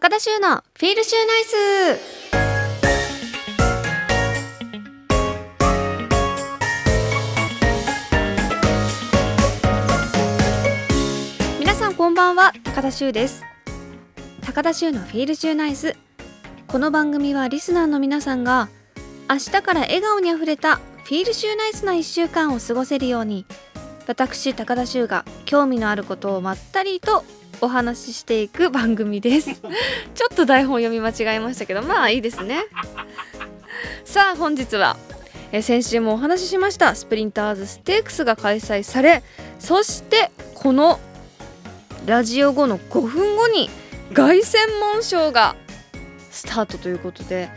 [0.00, 1.56] 高田修のフィールシューナイス。
[11.58, 13.42] 皆さんこんばんは高田修です。
[14.42, 15.96] 高田修のフィールシューナイス。
[16.68, 18.68] この番組はリスナーの皆さんが
[19.28, 23.46] 明日から笑顔にあふれたフィールシューナイスな1週間を過ごせるように
[24.06, 27.24] 私高田修が興味のあることをまったりと
[27.60, 29.50] お話ししていく番組です。
[30.14, 32.64] ちょっと台本読み間違えましたけどまあいいですね。
[34.04, 34.96] さあ本日は
[35.52, 39.22] え先週もお話ししましたスプリンターズステークスが開催され
[39.58, 40.98] そしてこの
[42.06, 43.70] ラジオ後の5分後に
[44.14, 45.56] 凱旋門賞が
[46.30, 47.50] スタートということで、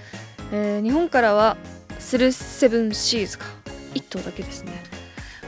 [0.52, 1.58] えー日本からは
[2.00, 3.46] スルセブンシーズが
[3.94, 4.74] 1頭だけですね。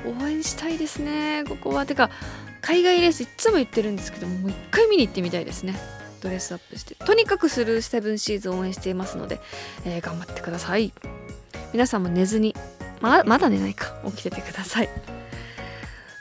[0.06, 1.86] 応援したいですねここは。
[1.86, 2.10] てか
[2.64, 5.76] 海外レースいっつも言ってるんですけどもう一回見に行ってみたいですね。
[6.22, 6.96] ドレスアップして。
[6.96, 9.42] とにかくスルーセブンシーズを応援していますので、
[9.86, 10.94] えー頑張ってください。
[11.74, 12.56] 皆さんも寝ずに
[13.02, 13.94] ままだ寝ないか。
[14.06, 14.90] 起きててください。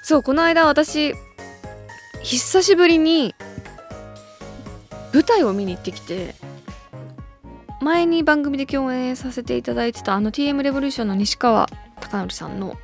[0.03, 1.15] そうこの間私
[2.23, 3.37] 久しぶりに
[5.13, 6.35] 舞台を見に行ってきて
[7.81, 11.69] 前に番組で共演させていただいてたあの TM レボリューションの西川
[12.01, 12.77] 貴教さんの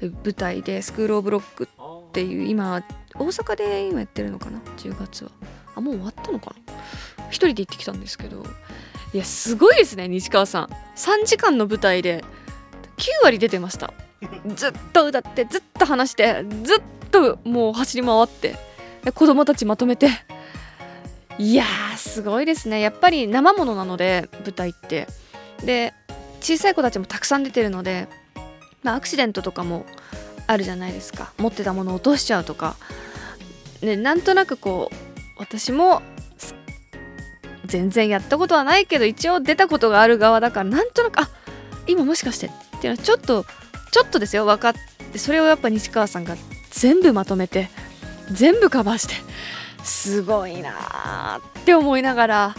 [0.00, 1.68] 舞台で「スクール・オブ・ロック」
[2.16, 2.82] っていう今
[3.14, 5.30] 大阪で今やってるのかな？10月は。
[5.74, 6.74] あもう終わったのかな？
[7.28, 8.42] 一人で行ってきたんですけど。
[9.12, 10.64] いやすごいですね西川さん。
[10.96, 12.24] 3時間の舞台で。
[12.96, 13.92] 9割出てました。
[14.54, 16.78] ずっと歌ってずっと話してずっ
[17.10, 18.56] ともう走り回って
[19.14, 20.08] 子供たちまとめて。
[21.36, 22.80] いやーすごいですね。
[22.80, 25.06] やっぱり生ものなので舞台って。
[25.66, 25.92] で
[26.40, 28.08] 小さい子たちもたくさん出てるので、
[28.82, 29.84] まあ、アクシデントとかも
[30.46, 31.32] あるじゃないですか。
[31.38, 32.76] 持ってたものを落としちゃうとか、
[33.82, 34.96] ね、なんとなくこう
[35.38, 36.02] 私も
[37.64, 41.28] 全然やったことはないけど一応出たことがある側だからなんとなくあ
[41.86, 43.44] 今もしかしてっていうのはちょっと
[43.90, 44.74] ちょっとですよ分かっ
[45.12, 46.36] てそれをやっぱ西川さんが
[46.70, 47.68] 全部まとめて
[48.30, 49.14] 全部カバーして
[49.82, 52.54] すごいなーって思いながら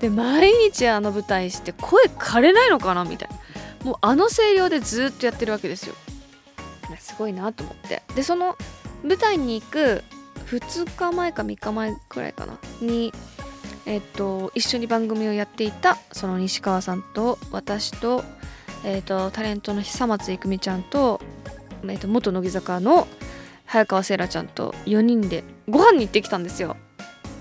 [0.00, 3.42] で毎日あの舞台して声枯れないのかなみたいな。
[3.84, 5.94] もうあの声量でずっとやってるわけですよ。
[6.92, 8.56] ねすごいなと思ってでその
[9.02, 10.02] 舞台に行く
[10.46, 13.12] 2日前か3日前くらいかなに
[13.86, 18.24] えっと一緒に番組をやっていたその西川さんと私と,、
[18.84, 21.20] えっとタレントの久松郁美ちゃんと,、
[21.88, 23.08] えっと元乃木坂の
[23.66, 26.76] 早川せいらちゃんと4人でご飯に行ってきたんですよ。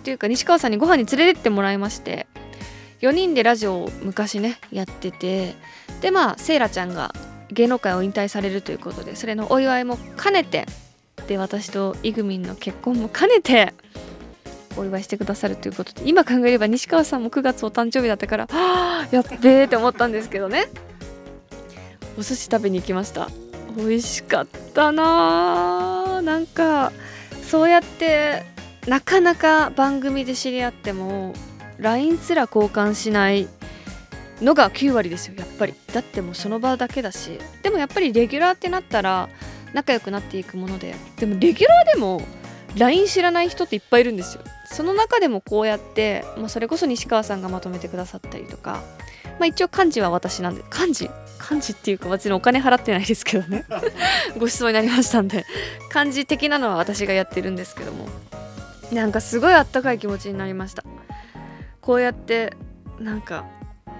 [0.01, 2.25] っていうか西川さんにご飯に連れてってもらいまして
[3.01, 5.55] 4人でラジオを昔ねやってて
[6.01, 7.13] でまあせいらちゃんが
[7.51, 10.65] 芸能界を引退されるということでそれのお祝いも兼ねて
[11.27, 13.73] で私とイグミンの結婚も兼ねて
[14.77, 20.67] お祝いしてくださるということで今考えれば西川さんも9月お誕生日だったからあ やっべーって思ったんですけどね。
[22.17, 23.29] お寿司食べに行きました。
[23.77, 26.91] 美味しかったなあなんか
[27.41, 28.43] そうやって
[28.85, 31.33] なかなか番組で知り合っても
[31.77, 33.47] LINE すら交換しない
[34.41, 35.73] のが9割ですよやっぱり。
[35.93, 37.39] だってもうその場だけだし。
[37.61, 39.29] でもやっぱりレギュラーってなったら
[39.73, 42.21] 仲良くなっていくものででもレギュラーでも
[42.75, 44.43] LINE 知らない人っていっぱいいるんですよ。
[44.65, 48.81] その中でもこうやって、まあ、それこそ西川さんがまとめてくださったりとか、
[49.37, 53.65] まあ、一応漢字は私なんで漢字漢字っていうか別にお金払ってないですけどね。
[54.37, 55.45] ご馳走になりましたんで。
[55.89, 58.07] 漢字的なのは私がやってるんですけども。
[58.93, 60.83] なんかすごいあったかい気持ちになりました。
[61.81, 62.53] こうやって
[62.99, 63.45] なんか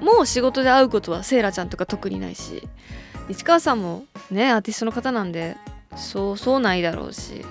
[0.02, 2.68] もう仕事で会うことはセイラちゃんとか特にないし
[3.30, 5.56] 市川さんもねアーティストの方なんで
[5.96, 7.46] そうそうないだろうし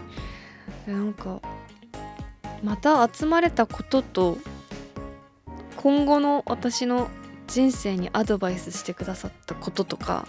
[0.87, 1.41] なんか
[2.63, 4.39] また集まれたことと
[5.77, 7.09] 今後の私の
[7.47, 10.27] 人生にアドバイスしてくださったこととか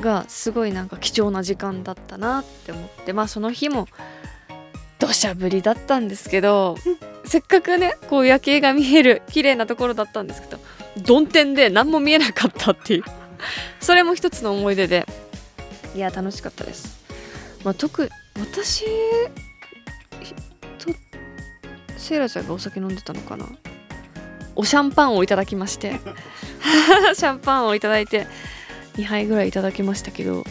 [0.00, 3.86] がすごいなんか貴重な時間だったなって思ってまあその日も
[4.98, 6.76] 土砂降りだったんですけど
[7.24, 10.58] せっかくねこう夜景が見える綺麗なところだったんですけど
[11.02, 13.04] 曇天で何も見えなかったっていう。
[13.80, 15.06] それも一つの思い出で。
[15.94, 16.98] いや楽しかったです、
[17.62, 18.10] まあ、特
[18.40, 18.84] 私
[20.78, 20.90] と
[21.96, 23.46] セイラちゃんがお酒飲んでたのかな。
[24.56, 26.00] おシャンパンをいただきまして。
[27.14, 28.26] シャンパンをいただいて
[28.96, 30.44] 2杯ぐらいいただきましたけど。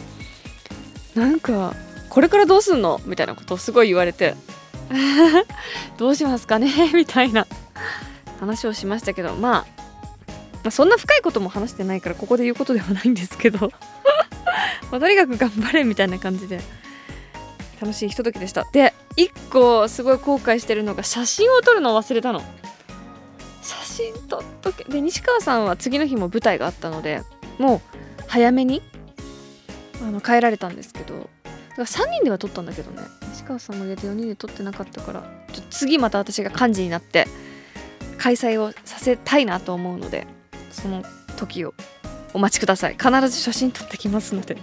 [1.15, 1.75] なんか
[2.09, 3.01] これからどうすんの？
[3.05, 4.35] みたいなことをすごい言われて。
[5.97, 6.91] どうしますかね？
[6.93, 7.47] みたいな
[8.39, 9.72] 話をしましたけど、まあ、
[10.63, 13.71] まあそんな深いことも話してないからここで言うことではないんですけど。
[14.91, 16.61] まとにかく頑張れみたいな感じで。
[17.81, 18.65] 楽しいひとときでした。
[18.71, 22.41] で1個すごい後悔してるのが写真を撮るのを忘れたの。
[23.61, 24.85] 写真撮っとけ。
[24.85, 27.23] で西川さんは次の日も舞台があったので
[27.59, 28.81] もう早めに
[30.01, 31.29] あの帰られたんですけど。
[31.75, 33.01] だから3人では撮ったんだけどね。
[33.31, 37.27] 西川さんも入れて4人で撮ってなかったからちょ次また私が幹事になって
[38.17, 40.25] 開催をさせたいなと思うので。
[40.73, 41.03] その
[41.37, 41.73] 時を
[42.33, 42.93] お待ちください。
[42.93, 44.57] 必ず写真撮ってきますので。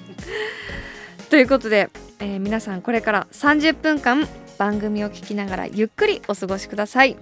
[1.30, 4.28] ということで、えー、皆さんこれから30分間
[4.58, 7.16] 番組を聞きながらゆっくりお過ごしください。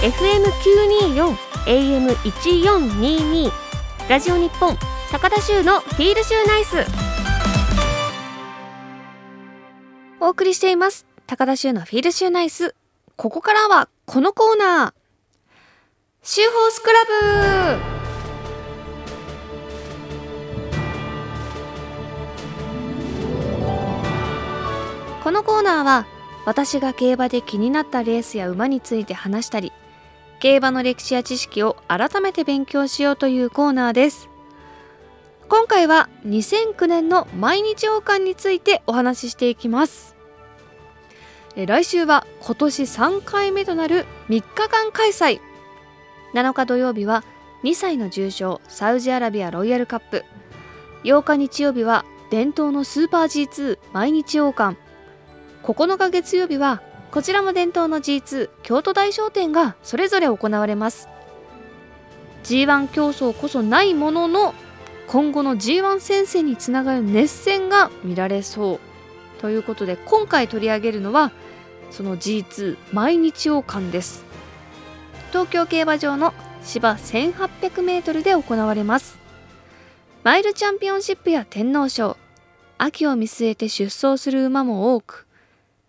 [0.00, 1.36] FM924
[1.66, 3.50] AM1422
[4.08, 4.76] ラジオ日本
[5.10, 6.76] 高田州のフィールシューナイス。
[10.20, 11.06] お送りしています。
[11.26, 12.74] 高田州のフィールシューナイス。
[13.16, 14.97] ここからはこのコーナー
[16.30, 17.10] シューホースクラブ。
[25.24, 26.06] このコーナーは
[26.44, 29.72] 私が競馬で気になったレースや馬について話したり
[30.38, 34.28] 競馬の歴史や知識を改めて勉強しようというコーナーです。
[35.48, 40.14] 今回は2009年の毎日王冠についてお話ししていきます。
[41.56, 45.47] 来週は今年3回目となる3日間開催。
[46.34, 47.24] 7日土曜日は
[47.64, 50.24] 2歳の重賞サウジアラビアロイヤルカップ。
[51.04, 54.78] 8日日曜日は伝統のスーパー G2 毎日王冠。
[55.62, 61.08] 9日月曜日はこちらも伝統の G2 京都大商店がそれぞれ行われます。
[62.44, 64.54] G1 競争こそないものの
[65.08, 68.80] 今後の G1 戦線につながる熱戦が見られそう。
[69.40, 71.32] ということで今回取り上げるのは
[71.90, 74.27] その G2 毎日王冠です。
[75.28, 76.32] 東京競馬場の
[76.62, 79.18] 芝 1800m で行われます。
[80.24, 82.16] マイルチャンピオンシップや天皇賞。
[82.78, 85.26] 秋を見据えて出走する馬も多く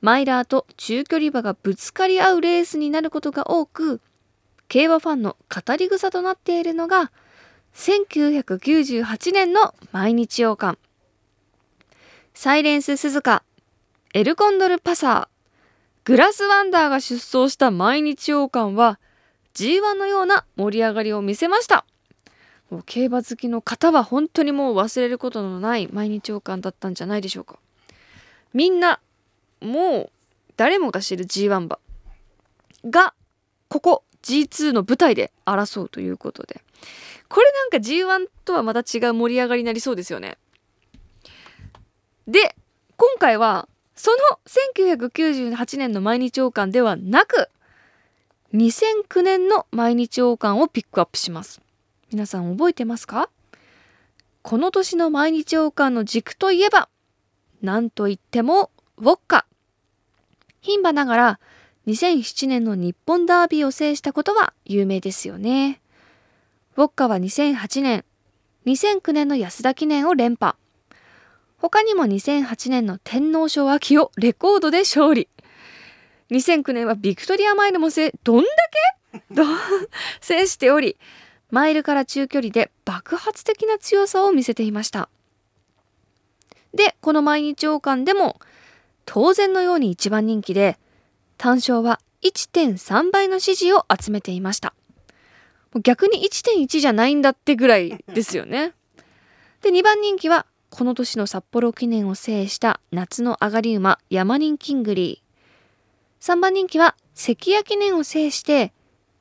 [0.02, 4.02] マイラーと中距離馬がぶつかり合うレースになることが多く
[4.68, 7.12] 競馬ファンの語り草となっているのが
[7.76, 10.80] 1998年の毎日王冠。
[12.34, 13.44] サイレンス鈴鹿
[14.14, 15.28] エルコンドルパサー。
[16.06, 19.00] グラスワンダーが出走した毎日王冠は
[19.60, 21.84] G1 のような盛り上がりを見せました。
[22.70, 27.60] もう競馬好きの方は本当にもう忘れることのない毎日王冠だったんじゃないでしょうか。
[28.54, 29.02] みんな
[29.60, 30.12] もう
[30.56, 31.78] 誰もが知る G1 馬
[32.86, 33.14] が
[33.68, 36.64] ここ G2 の舞台で争うということで。
[37.28, 40.38] これなんか G1 とはまた違う盛り上がりになりそうですよね。
[42.28, 42.56] で
[42.96, 47.50] 今回はその1998年の毎日王冠ではなく
[48.54, 51.62] 2009年の毎日王冠をピックアップします
[52.12, 53.30] 皆さん覚えてますか？
[54.42, 56.90] この年の毎日王冠の軸といえば
[57.62, 59.46] 何と言ってもウォッカ
[60.63, 61.40] 牝馬ながら
[61.86, 65.81] 2007年の日本ダービーを制したことは有名ですよね。
[66.75, 68.06] ウォッカは2008年、
[68.66, 70.56] 2009年の安田記念を連覇。
[71.57, 75.28] 他にも2008年の天皇賞秋をレコードで勝利。
[76.31, 78.50] 2009年はビクトリアマイルも制、どんだ
[79.14, 79.20] け？
[79.36, 79.44] と
[80.22, 80.98] 制しており、
[81.50, 85.10] マイルから中距離で爆発的な強さを見せていました。
[86.74, 88.40] で、この毎日王冠でも
[89.06, 90.78] 当然のように一番人気で、
[91.38, 94.74] 単勝は1.3倍の支持を集めていました。
[95.84, 98.74] 逆に1.1じゃないんだってぐらいですよね。
[99.62, 105.29] で、2番人気はこの年の札幌記念を制した夏の上がり馬ヤマニンキングリー。
[106.19, 108.73] 3番人気は関谷記念を制して、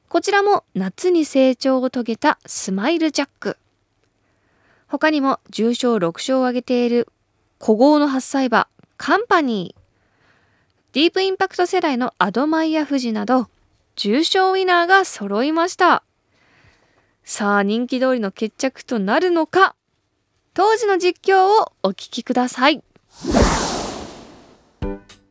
[0.09, 3.57] こちらも夏に成長を遂げたスマイルジャック。
[4.87, 7.09] 他にも重賞6勝を挙げている
[7.61, 9.81] 古豪の8歳馬カンパニー。
[10.95, 13.49] ディープインパクト世代のアドマイヤ富士など、
[13.95, 16.03] 重賞ウィナーが揃いました。
[17.23, 19.77] さあ、人気通りの決着となるのか
[20.55, 22.83] 当時の実況をお聞きください。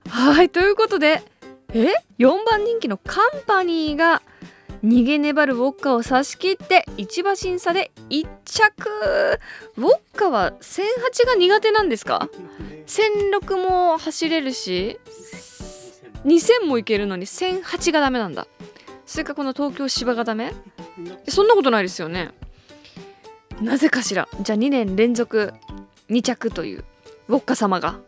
[0.07, 1.23] はい、ということで、
[1.79, 4.23] え ?4 番人気のカンパニーが
[4.83, 8.89] 逃げ粘るウォッカを差し切って一馬審査で1着。
[9.77, 12.29] ウォッカは1008が苦手なんですか
[12.87, 14.99] ？1006も走れるし
[16.25, 18.47] 2000もいけるのに1008がダメなんだ。
[19.05, 20.53] それかこの東京芝がダメ？
[21.27, 22.31] そんなことないですよね。
[23.61, 24.27] なぜかしら。
[24.41, 25.53] じゃあ2年連続
[26.09, 26.85] 2着という
[27.27, 27.99] ウォッカ様が。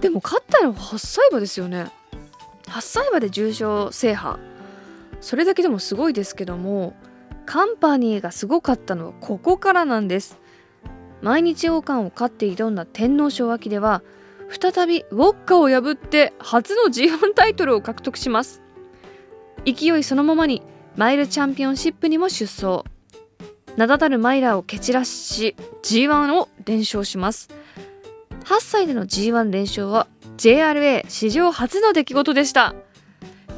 [0.00, 1.90] でも勝ったのは8歳馬ですよね。
[2.66, 4.38] 8歳馬で重賞制覇。
[5.20, 6.94] それだけでもすごいですけども
[7.46, 10.38] カンパニーがすごかったのはここからなんです。
[11.22, 14.02] 毎日王冠を勝って挑んだ天皇賞秋では
[14.48, 18.62] 再びウォッカを破って初の G1 タイトルを獲得します。
[19.64, 20.62] 勢いそのままに
[20.94, 22.84] マイルチャンピオンシップにも出走。
[23.76, 27.48] 名だたるマイラーを蹴散らし G1 を連勝します。
[28.46, 32.76] 8歳での G1 連勝は JRA 史上初の出来事でした。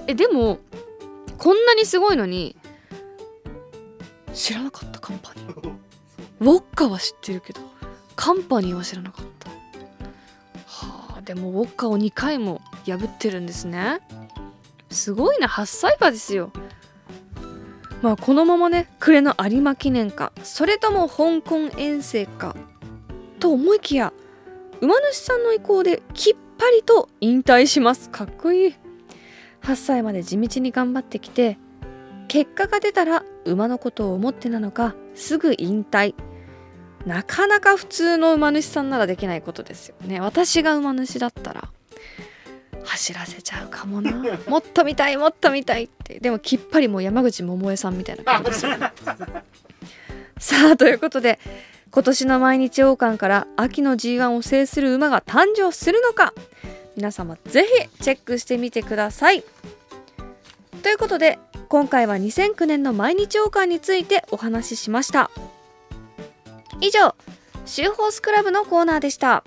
[0.07, 0.61] えでも
[1.37, 2.57] こんなにすごいのに
[4.33, 5.73] 知らなかったカンパニー。
[6.41, 7.61] ウォッカは知ってるけど
[8.17, 9.51] カンパニーは知らなかった。
[10.65, 14.01] はあでもウォッカを2回も破ってるんですね。
[14.91, 16.51] すごいな8歳馬ですよ。
[18.01, 22.57] まあこのままね暮れの有馬記念かそれとも香港遠征か
[23.39, 24.15] と思いきや
[24.81, 28.11] 馬主さんの意向できっぱりと引退します。
[28.11, 28.75] かっこいい。
[29.63, 31.59] 8歳まで地道に頑張ってきて
[32.29, 36.15] 結果が出たら馬のことを思ってなのかすぐ引退。
[37.07, 40.21] なかなか普通の馬主さんならできないことですよね。
[40.21, 41.69] 私が馬主だったら
[42.85, 44.13] 走らせちゃうかもな。
[44.47, 46.21] もっと見たいもっと見たいって。
[46.21, 48.93] でもきっぱりもう山口百恵さんみたいな感じですよね
[50.39, 51.39] さあということで
[51.91, 56.35] 今年の毎日王冠から秋の G1 を制する馬が誕生するのか？
[56.97, 57.67] 皆様ぜ
[57.97, 59.43] ひチェックしてみてください。
[60.83, 65.31] ということで今回は2009年の毎日王冠についてお話ししました。
[66.81, 67.15] 以上
[67.67, 69.43] シューホースクラブのコーナーでした。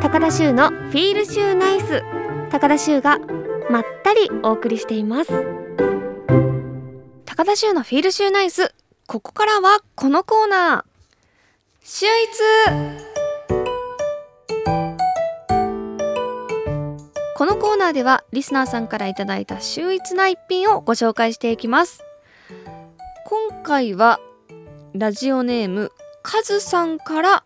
[0.00, 2.02] 高田修のフィールシューナイス。
[2.50, 3.18] 高田修が
[3.68, 5.32] まったりお送りしています。
[7.24, 8.72] 高田修のフィールシューナイス
[9.06, 10.95] ここからはこのコーナー
[11.88, 12.10] 秀逸
[17.36, 22.02] このコーナーではリスナーさんからいただいた秀逸な一品をご紹介していきます。
[23.24, 24.18] 今回は
[24.94, 25.92] ラジオネーム
[26.24, 27.44] カズさんから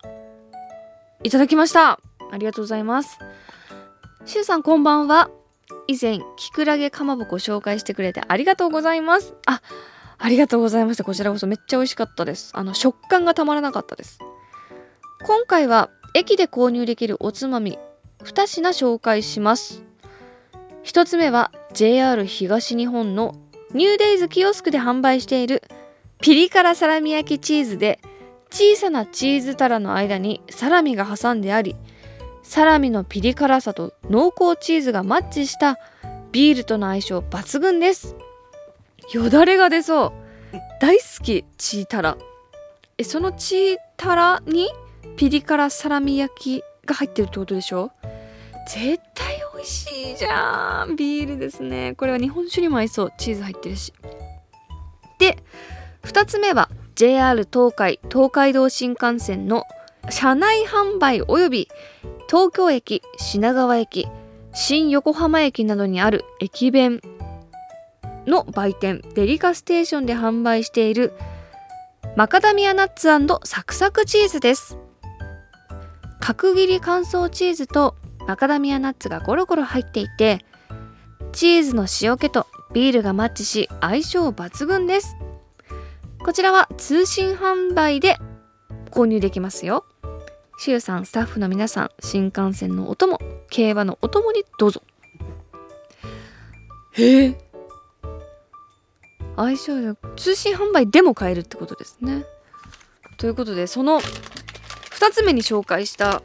[1.23, 2.01] いただきました。
[2.33, 3.19] ありがとうございます。
[4.25, 5.29] しゅうさんこんばんは。
[5.87, 9.35] 以前きくらげかまぼこ紹介してくれてありがとうございます。
[9.45, 9.61] あ
[10.23, 11.05] ありがとうございました。
[11.05, 11.47] こちらこそ。
[11.47, 12.53] めっちゃ美味しかったです。
[12.55, 14.19] あの食感がたまらなかったです。
[15.25, 17.79] 今回は駅で購入できるおつまみ
[18.25, 19.83] 2品紹介します。
[20.85, 23.35] 1つ目は JR 東日本の
[23.73, 25.63] ニューデイズキオスクで販売している
[26.21, 28.01] ピリ辛サラミ焼きチーズで
[28.51, 31.77] 小さなチーズタラの間にサラミが挟んであり
[32.43, 35.79] サラミのピリ辛さと濃厚チーズがマッチした
[36.33, 38.17] ビールとの相性抜群です。
[39.13, 40.13] よだれが出そ
[40.53, 40.57] う。
[40.81, 42.17] 大好きチータラ。
[42.99, 44.69] えそのチータラに
[45.17, 47.91] ピリ辛サラミ焼きが入ってるってことでしょ？
[48.69, 50.97] 絶対美味しいじゃん。
[50.97, 51.95] ビールですね。
[51.97, 53.13] これは日本酒にも合いそう。
[53.19, 53.93] チーズ入ってるし。
[55.19, 55.37] で
[56.03, 59.65] 2つ目は JR 東海東海道新幹線の
[60.09, 61.69] 車内販売及び
[62.29, 64.09] 東京駅品川駅
[64.55, 67.01] 新横浜駅などにある駅弁。
[68.27, 71.13] の売店デリカステーションで販売している
[72.17, 73.09] マカダミアナッツ
[73.45, 74.77] サクサクチーズです。
[76.21, 77.97] 角切り乾燥チーズと
[78.27, 80.45] マカダミアナッツがゴロゴロ入っていて
[81.33, 85.17] チーズの塩気とビールがマッチし相性抜群です。
[86.23, 88.19] こちらは通信販売で
[88.91, 89.85] 購入できますよ。
[90.59, 94.83] シュウさんスタッフの皆さん新幹線のお供競馬のお供にどうぞ。
[96.93, 97.50] へえ
[99.43, 102.25] 相性で通信販売でも買えるってことですね。
[103.17, 106.23] ということでその2つ目に紹介した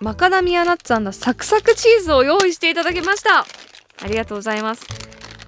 [0.00, 3.40] マカダミアナッツサクサクチーズを用意していただきました。
[3.40, 3.46] あ
[4.06, 4.84] りがとうございます。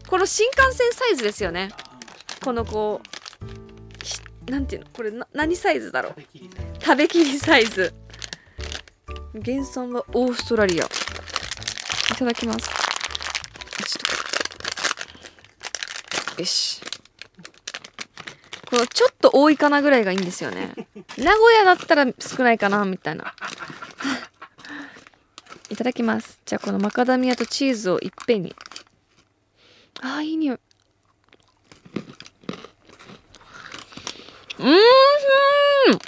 [0.09, 1.71] この新幹線サイズですよね。
[2.45, 3.01] このこ
[4.47, 4.89] うなんていうの？
[4.93, 6.15] これ何サイズだろう？
[6.81, 7.93] 食べきりサイズ。
[9.45, 10.85] 原産はオーストラリア。
[10.85, 10.89] い
[12.17, 12.78] ただきます。
[16.39, 16.81] よし。
[18.71, 20.75] このちょっと多いかなぐらいがいいんですよね。
[21.17, 23.35] 名古屋だったら少ないかなみたいな。
[25.71, 26.41] いただきます。
[26.45, 28.55] じゃあこのマカダミアとチーズをいっぺんに。
[30.01, 30.59] あーいい匂い。
[34.59, 35.99] うん。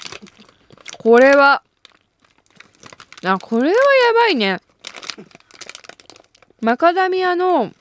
[0.99, 1.62] これは。
[3.25, 4.60] あこれはやばいね。
[6.60, 7.72] マカダミアの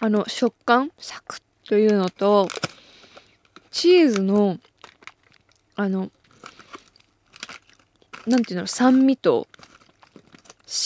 [0.00, 0.92] あの食感？
[0.98, 2.48] サクッというのと
[3.70, 4.58] チーズの
[5.74, 6.10] あの
[8.26, 9.46] なんていうの酸味と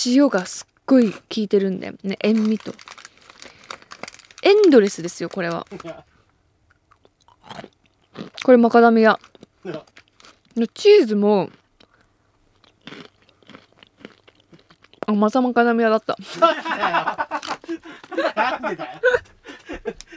[0.06, 2.18] 塩がすっごい効いてるんだよね。
[2.22, 2.72] 塩味と。
[4.42, 5.66] エンドレスですよこれは。
[8.44, 9.18] これマカダミア
[10.74, 11.50] チーズも
[15.06, 16.16] あまたマカダミアだった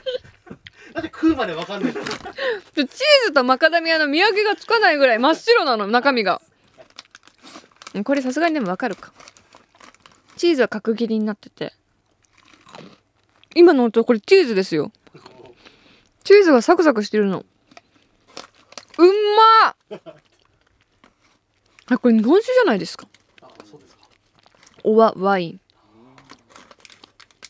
[0.94, 2.86] なんで食うまでわかんないのチー
[3.26, 6.42] ズとマカダミアの見分けがつかないぐらい真っ白なの中身が。
[8.04, 9.12] これさすがにでもわかるか。
[10.38, 11.74] チーズは角切りになってて。
[13.56, 14.92] 今の音これチーズですよ。
[16.24, 17.46] チーズがサクサクしてるの。
[18.98, 20.02] うんまっ！
[21.88, 23.08] あこれ日本酒じゃないですか。
[24.84, 25.60] おわワイン。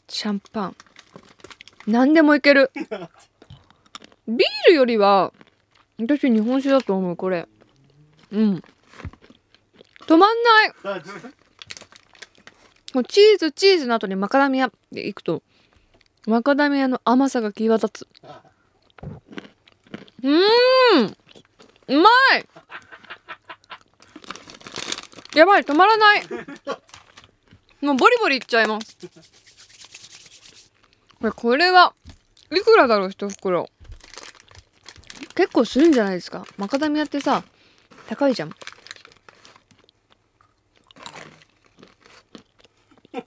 [0.07, 0.75] シャンパン。
[1.87, 2.71] 何でもいける
[4.27, 5.33] ビールよりは
[5.99, 7.47] 私日本酒だと思うこれ。
[8.31, 8.63] うん。
[10.07, 10.73] 止まんない。
[10.83, 11.01] あ
[12.93, 15.41] もうチーズチーズの後にマカダミアでいくと
[16.27, 18.07] マカダミアの甘さが際立つ。
[20.23, 21.17] うーん。
[21.87, 22.47] うまい。
[25.35, 26.23] やばい止まらない。
[27.81, 28.97] もうボリボリいっちゃいます。
[31.19, 31.93] これこれは
[32.51, 33.67] いくらだろう一袋
[35.35, 36.45] 結構するんじゃないですか。
[36.57, 37.43] マカダミアってさ
[38.07, 38.49] 高いじゃん。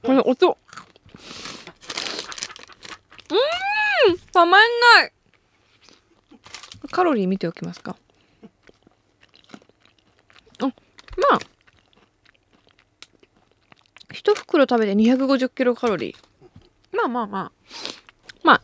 [0.03, 0.59] この音。
[3.31, 4.61] うんたまん
[4.97, 5.13] ない。
[6.91, 7.97] カロリー見ておきますか。
[10.61, 10.73] あま
[11.35, 11.39] あ。
[14.13, 16.17] 一袋食べて250キロカロリー。
[16.97, 17.53] まあまあまあ。
[18.45, 18.63] まあ。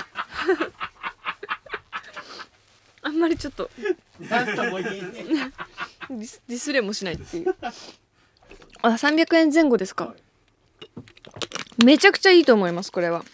[3.02, 3.70] あんまりちょっと。
[4.18, 5.52] なんとも言えね
[6.10, 7.54] ディスディスレもしないっていう。
[8.82, 10.14] あ300円前後ですか。
[11.84, 13.24] めちゃくちゃいいと思いますこれは。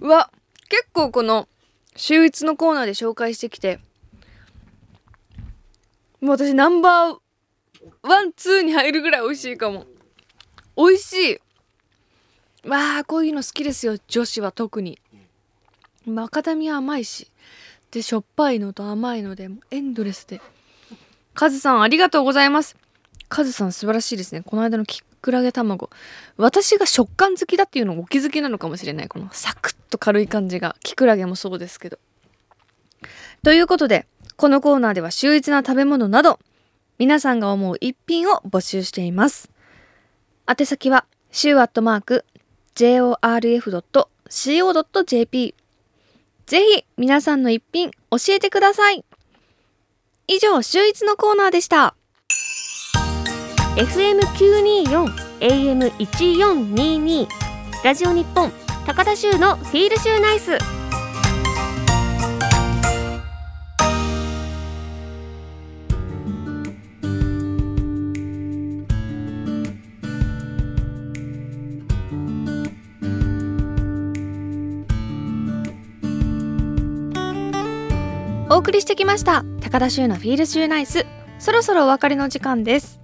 [0.00, 0.30] うわ
[0.68, 1.48] 結構この
[1.96, 3.80] 週一のコーナーで紹介してきて。
[6.20, 7.18] もう私ナンバー
[8.02, 9.86] ワンツーに入るぐらい美味しいかも。
[10.76, 11.40] 美味しい。
[12.68, 14.98] わあこういうの好きですよ女子は特に
[16.06, 17.28] マカダミア甘いし
[17.90, 20.40] でしょっぱいのと甘いのでエンドレスで。
[21.34, 22.76] カズさんありがとうございます。
[23.28, 24.42] カズさん素晴らしいですね。
[24.42, 25.90] この間のきくらげ卵。
[26.36, 29.08] 私が食感好きだっていうのをお気づきなのかもしれない。
[29.08, 31.98] このサクッと軽い感じがきくらげもそうですけど。
[33.42, 36.38] ということでこのコーナーでは秀逸な食べ物など
[36.98, 39.50] 皆さんが思う一品を募集しています。
[40.48, 42.24] 宛先は週アットマーク
[42.74, 43.64] jorf.co.jp
[46.46, 49.04] ぜひ皆さんの一品教えてください。
[50.26, 51.94] 以上週一のコーナーでした。
[53.76, 57.26] FM924 AM1422
[57.82, 58.52] ラジオ日本
[58.86, 60.83] 高田州のフィールシューナイス。
[78.64, 79.44] 送りしてきました。
[79.60, 81.04] 高田修のフィールシューナイス。
[81.38, 82.98] そろそろお別れの時間です。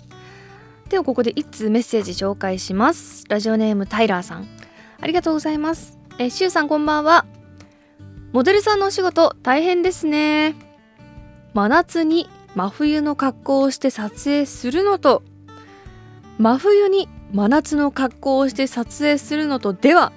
[0.88, 3.26] ではここで一通メッセージ紹介します。
[3.28, 4.48] ラジオネームタイラーさん。
[4.98, 5.98] ありがとうございます。
[6.18, 7.26] えシュウさんこんばんは。
[8.32, 10.54] モデルさんのお仕事大変ですね。
[11.52, 15.22] 真夏に真冬の格好をして撮影するのと。
[16.38, 20.10] 真冬に真夏の格好をして撮影するのとでは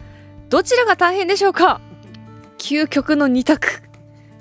[0.48, 1.82] どちらが大変でしょうか？
[2.58, 3.84] 究極の二択。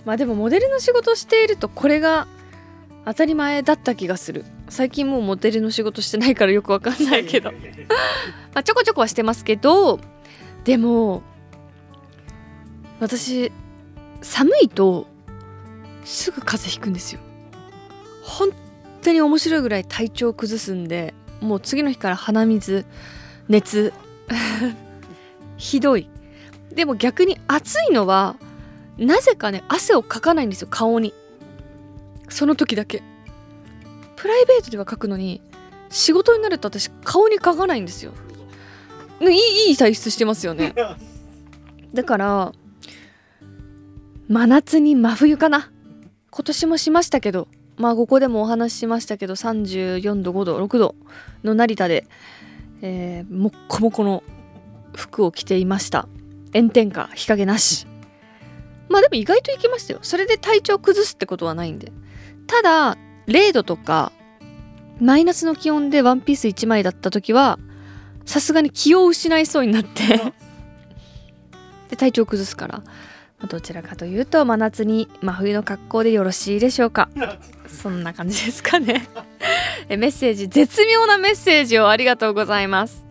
[0.04, 2.26] まあでもモデルの仕事をしているとこれが
[3.04, 4.44] 当たり前だった気がする。
[4.68, 7.52] 最近もうモデルの仕事してないからよくわかんないけど。
[8.54, 10.00] まあちょこちょこはしてますけど
[10.64, 11.22] でも
[13.00, 13.50] 私
[14.20, 15.06] 寒いと
[16.04, 17.20] すぐ風邪ひくんですよ。
[18.22, 18.50] 本
[19.02, 22.86] 当に面白いぐらい体調崩すんでもう次の日から鼻水
[23.48, 23.92] 熱
[25.56, 26.08] ひどい。
[26.72, 28.36] でも逆に暑いのは
[28.98, 31.14] なぜかね汗をかかないんですよ顔に。
[32.28, 33.02] その時だけ。
[34.16, 35.40] プライベートではかくのに
[35.90, 38.12] 仕事になると私顔にかかないんですよ。
[39.20, 40.74] いいいい体質してますよね。
[41.92, 42.52] だから
[44.28, 45.70] 真夏に真冬かな。
[46.30, 50.94] 今年もしましたけどまあここでもお話ししましたけど34度5度6度
[51.44, 52.06] の成田で、
[52.80, 54.22] えー、もっこもこの
[54.94, 56.08] 服を着ていました。
[56.54, 57.86] 炎天下日陰なし
[58.88, 60.00] まあでも意外といけましたよ。
[60.02, 61.92] それで体調崩すってことはないんで。
[62.46, 64.12] ただ0度とか
[65.00, 67.58] マイナスの気温でワンピース1枚だった時は
[68.24, 70.32] さすがに気を失いそうになって。
[71.90, 72.82] で体調崩すから。
[73.48, 77.08] どちらかというと真夏に真冬の格好でよろしいでしょうか。
[77.66, 79.08] そんな感じですかね。
[79.88, 83.04] えメッセージ絶妙なメッセージをありがとうございます。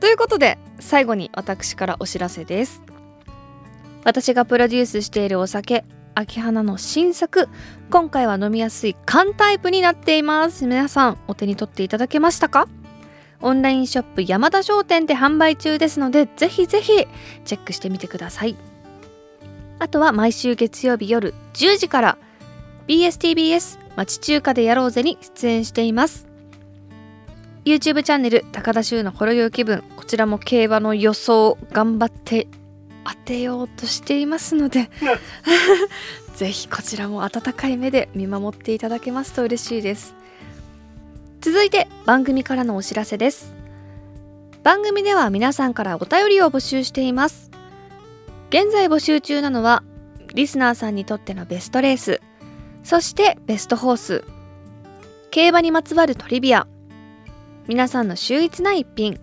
[0.00, 2.81] ということで最後に私からお知らせです
[4.04, 5.84] 私がプロデュースしているお酒
[6.14, 7.48] 秋花の新作
[7.90, 10.66] 今回は飲みやすい缶タイプになっています。
[10.66, 12.68] 皆さんお手に取っていただけましたか？
[13.40, 17.06] オンラインショップ山田商店で販売中ですのでぜひぜひ
[17.44, 18.56] チェックしてみてください。
[19.78, 22.18] あとは毎週月曜日夜10時から
[22.88, 26.26] BSTBS 町中華でやろうぜに出演しています。
[27.64, 32.48] YouTube チャンネル高田修のほろ酔い気分こちらも競馬の予想頑張って
[33.04, 34.90] 当てようとしていますので
[36.36, 40.14] ぜひこちらも温かい目で見守っていただけますと嬉しいです。
[41.40, 43.52] 続いて番組からのお知らせです。
[44.62, 47.50] 番組では皆さんからお便りを募集しています。
[48.52, 49.82] 現在募集中なのは
[50.34, 52.20] リスナーさんにとってのベストレース
[52.84, 54.24] そしてベストホース
[55.30, 56.66] 競馬にまつわるトリビア
[57.66, 59.18] 皆さんの秀逸な一品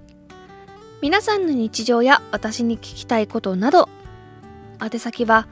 [1.01, 3.87] 皆さんの日常や私に聞きたいことなど
[4.81, 5.47] 宛先は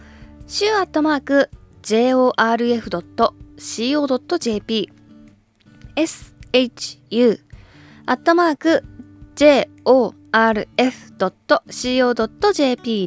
[0.46, 1.50] 週アットマーク
[1.84, 2.98] jorf.co.jp
[5.96, 7.40] shu
[8.06, 8.84] アットマーク
[9.36, 10.28] jorf.co.jp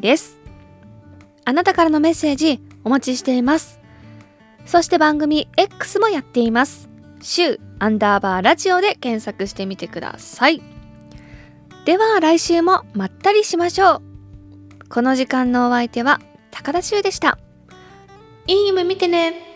[0.00, 0.38] です。
[1.44, 3.80] あなたからのメッセージお待ちしています。
[4.66, 6.88] そして番組 X もやっています。
[7.20, 10.69] 週アンダーバーラジオで検索してみてください。
[11.84, 14.02] では来週もまったりしましょう。
[14.90, 17.38] この時間のお相手は高田修でした。
[18.46, 19.49] いい夢見てね。